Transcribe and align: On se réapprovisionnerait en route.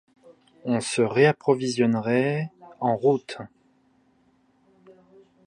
On 0.65 0.81
se 0.81 1.03
réapprovisionnerait 1.03 2.49
en 2.79 2.95
route. 2.97 3.37